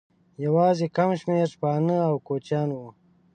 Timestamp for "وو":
2.75-2.87